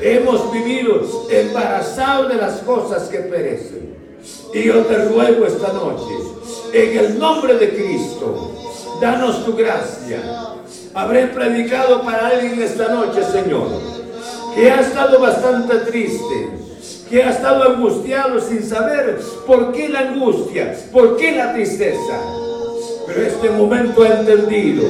Hemos 0.00 0.52
vivido 0.52 1.02
embarazados 1.30 2.28
de 2.28 2.36
las 2.36 2.58
cosas 2.60 3.08
que 3.08 3.18
perecen. 3.18 3.96
Y 4.54 4.64
yo 4.64 4.82
te 4.82 4.96
ruego 5.04 5.46
esta 5.46 5.72
noche, 5.72 6.14
en 6.72 6.98
el 6.98 7.18
nombre 7.18 7.54
de 7.54 7.70
Cristo, 7.70 8.52
danos 9.00 9.44
tu 9.44 9.54
gracia. 9.56 10.20
Habré 10.94 11.26
predicado 11.28 12.02
para 12.02 12.28
alguien 12.28 12.62
esta 12.62 12.88
noche, 12.88 13.22
Señor, 13.24 13.68
que 14.54 14.70
ha 14.70 14.80
estado 14.80 15.18
bastante 15.20 15.76
triste, 15.90 16.50
que 17.08 17.22
ha 17.22 17.30
estado 17.30 17.64
angustiado 17.64 18.40
sin 18.40 18.62
saber 18.62 19.18
por 19.46 19.72
qué 19.72 19.88
la 19.88 20.00
angustia, 20.00 20.76
por 20.92 21.16
qué 21.16 21.32
la 21.32 21.52
tristeza. 21.54 22.20
Pero 23.06 23.22
este 23.22 23.50
momento 23.50 24.02
ha 24.02 24.20
entendido 24.20 24.84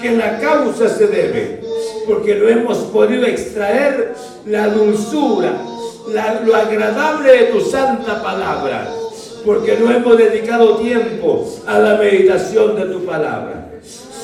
que 0.00 0.10
la 0.12 0.38
causa 0.38 0.88
se 0.88 1.06
debe 1.06 1.61
porque 2.06 2.34
no 2.34 2.48
hemos 2.48 2.78
podido 2.78 3.26
extraer 3.26 4.14
la 4.46 4.68
dulzura, 4.68 5.52
lo 6.44 6.56
agradable 6.56 7.32
de 7.32 7.44
tu 7.46 7.60
santa 7.60 8.22
palabra, 8.22 8.88
porque 9.44 9.76
no 9.78 9.90
hemos 9.90 10.16
dedicado 10.16 10.76
tiempo 10.76 11.48
a 11.66 11.78
la 11.78 11.96
meditación 11.96 12.76
de 12.76 12.86
tu 12.86 13.04
palabra. 13.04 13.70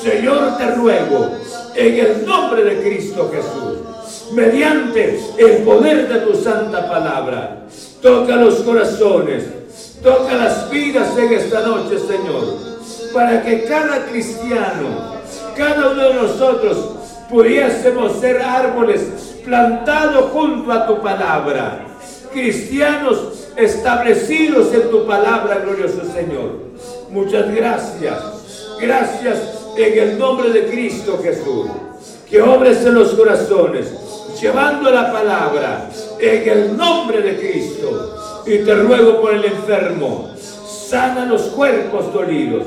Señor, 0.01 0.57
te 0.57 0.71
ruego, 0.75 1.31
en 1.75 2.05
el 2.05 2.25
nombre 2.25 2.63
de 2.63 2.81
Cristo 2.81 3.31
Jesús, 3.33 4.33
mediante 4.33 5.19
el 5.37 5.63
poder 5.63 6.07
de 6.07 6.19
tu 6.19 6.35
santa 6.35 6.87
palabra, 6.89 7.63
toca 8.01 8.35
los 8.35 8.55
corazones, 8.55 9.45
toca 10.01 10.35
las 10.35 10.69
vidas 10.69 11.17
en 11.17 11.33
esta 11.33 11.61
noche, 11.61 11.97
Señor 11.99 12.69
para 13.13 13.41
que 13.43 13.63
cada 13.63 14.05
cristiano, 14.05 15.17
cada 15.55 15.91
uno 15.91 16.07
de 16.09 16.13
nosotros, 16.13 16.77
pudiésemos 17.29 18.19
ser 18.19 18.41
árboles 18.41 19.01
plantados 19.45 20.31
junto 20.31 20.71
a 20.71 20.87
tu 20.87 21.01
palabra, 21.01 21.85
cristianos 22.31 23.47
establecidos 23.55 24.73
en 24.73 24.89
tu 24.89 25.05
palabra, 25.05 25.59
glorioso 25.59 26.01
Señor. 26.13 26.69
Muchas 27.11 27.53
gracias. 27.53 28.77
Gracias 28.79 29.37
en 29.77 29.99
el 29.99 30.19
nombre 30.19 30.51
de 30.51 30.67
Cristo 30.67 31.19
Jesús. 31.21 31.67
Que 32.29 32.41
obres 32.41 32.85
en 32.85 32.93
los 32.93 33.13
corazones, 33.13 33.91
llevando 34.39 34.91
la 34.91 35.11
palabra 35.11 35.89
en 36.19 36.49
el 36.49 36.77
nombre 36.77 37.21
de 37.21 37.37
Cristo. 37.37 38.43
Y 38.45 38.59
te 38.59 38.75
ruego 38.75 39.21
por 39.21 39.33
el 39.33 39.45
enfermo, 39.45 40.31
sana 40.37 41.25
los 41.25 41.41
cuerpos 41.43 42.13
dolidos 42.13 42.63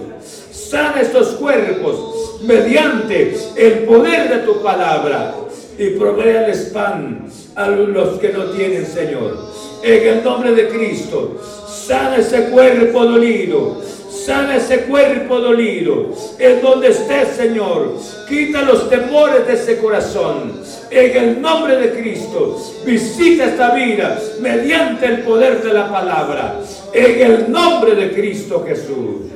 sana 0.72 1.02
estos 1.02 1.32
cuerpos 1.32 2.31
mediante 2.42 3.34
el 3.56 3.80
poder 3.80 4.28
de 4.28 4.38
tu 4.38 4.62
palabra 4.62 5.34
y 5.78 5.84
el 5.84 6.70
pan 6.72 7.26
a 7.54 7.68
los 7.68 8.18
que 8.18 8.28
no 8.30 8.44
tienen, 8.46 8.86
Señor. 8.86 9.38
En 9.82 10.08
el 10.08 10.24
nombre 10.24 10.52
de 10.52 10.68
Cristo, 10.68 11.40
sana 11.66 12.16
ese 12.16 12.50
cuerpo 12.50 13.04
dolido, 13.04 13.82
Sana 14.24 14.56
ese 14.56 14.82
cuerpo 14.82 15.40
dolido. 15.40 16.10
En 16.38 16.60
donde 16.60 16.88
esté, 16.88 17.26
Señor. 17.26 17.96
Quita 18.28 18.62
los 18.62 18.88
temores 18.88 19.46
de 19.46 19.54
ese 19.54 19.78
corazón. 19.78 20.60
En 20.90 21.16
el 21.16 21.42
nombre 21.42 21.76
de 21.76 22.00
Cristo. 22.00 22.56
Visita 22.84 23.46
esta 23.46 23.74
vida 23.74 24.20
mediante 24.40 25.06
el 25.06 25.22
poder 25.22 25.62
de 25.62 25.72
la 25.72 25.90
palabra. 25.90 26.60
En 26.92 27.20
el 27.20 27.50
nombre 27.50 27.94
de 27.96 28.12
Cristo 28.12 28.64
Jesús. 28.66 29.32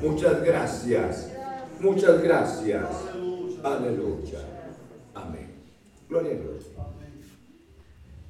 Muchas 0.00 0.42
gracias. 0.42 1.31
Muchas 1.82 2.22
gracias. 2.22 2.86
Aleluya. 3.64 4.38
Amén. 5.14 5.48
Gloria 6.08 6.30
a 6.30 6.34
Dios. 6.34 6.66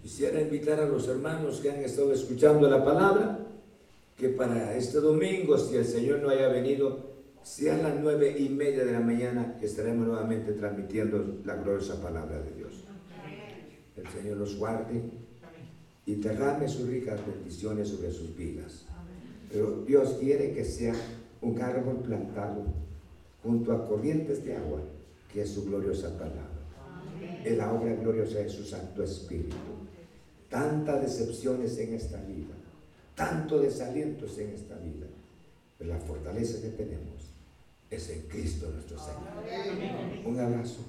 Quisiera 0.02 0.40
invitar 0.40 0.80
a 0.80 0.86
los 0.86 1.06
hermanos 1.06 1.60
que 1.60 1.70
han 1.70 1.80
estado 1.80 2.14
escuchando 2.14 2.68
la 2.70 2.82
palabra 2.82 3.38
que 4.16 4.30
para 4.30 4.74
este 4.74 5.00
domingo, 5.00 5.58
si 5.58 5.76
el 5.76 5.84
Señor 5.84 6.20
no 6.20 6.30
haya 6.30 6.48
venido, 6.48 7.12
sea 7.42 7.76
las 7.76 7.94
nueve 8.00 8.34
y 8.38 8.48
media 8.48 8.86
de 8.86 8.92
la 8.92 9.00
mañana, 9.00 9.58
estaremos 9.60 10.06
nuevamente 10.06 10.52
transmitiendo 10.52 11.40
la 11.44 11.56
gloriosa 11.56 12.00
palabra 12.00 12.40
de 12.40 12.52
Dios. 12.52 12.84
El 13.96 14.08
Señor 14.08 14.38
los 14.38 14.56
guarde 14.56 15.02
y 16.06 16.14
derrame 16.14 16.68
sus 16.68 16.88
ricas 16.88 17.20
bendiciones 17.26 17.88
sobre 17.88 18.12
sus 18.12 18.34
vidas. 18.34 18.86
Pero 19.52 19.82
Dios 19.86 20.16
quiere 20.18 20.52
que 20.52 20.64
sea 20.64 20.94
un 21.42 21.60
árbol 21.60 21.98
plantado 21.98 22.64
junto 23.42 23.72
a 23.72 23.86
corrientes 23.86 24.44
de 24.44 24.56
agua, 24.56 24.80
que 25.32 25.42
es 25.42 25.50
su 25.50 25.64
gloriosa 25.64 26.10
palabra. 26.18 26.48
En 27.44 27.58
la 27.58 27.72
obra 27.72 27.94
gloriosa 27.94 28.38
de 28.38 28.48
su 28.48 28.64
Santo 28.64 29.02
Espíritu. 29.02 29.56
Tantas 30.48 31.02
decepciones 31.02 31.78
en 31.78 31.94
esta 31.94 32.20
vida 32.20 32.54
tanto 33.14 33.60
desalientos 33.60 34.38
en 34.38 34.50
esta 34.50 34.76
vida. 34.76 35.06
Pero 35.78 35.90
la 35.90 36.00
fortaleza 36.00 36.60
que 36.60 36.68
tenemos 36.68 37.30
es 37.90 38.10
en 38.10 38.22
Cristo 38.22 38.70
nuestro 38.70 38.98
Señor. 38.98 40.26
Un 40.26 40.40
abrazo 40.40 40.80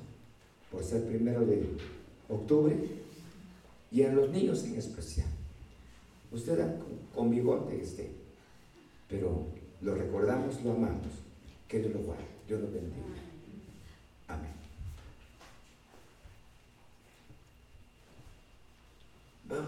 por 0.72 0.84
ser 0.84 1.06
primero 1.06 1.46
de 1.46 1.68
octubre 2.30 2.76
y 3.92 4.04
a 4.04 4.12
los 4.12 4.30
niños 4.30 4.64
en 4.64 4.76
especial. 4.76 5.28
Usted 6.32 6.58
con 7.14 7.30
bigote 7.30 7.82
esté, 7.82 8.10
pero 9.08 9.46
lo 9.82 9.96
recordamos, 9.96 10.64
lo 10.64 10.72
amamos. 10.72 11.08
Que 11.68 11.80
Dios 11.80 11.94
lo 11.94 12.00
guarde, 12.02 12.24
Dios 12.48 12.62
los 12.62 12.74
bendiga. 12.74 13.06
Amén. 14.28 14.63